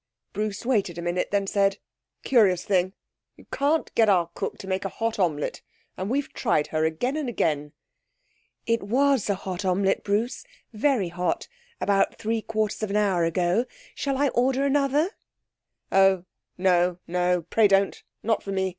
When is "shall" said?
13.93-14.17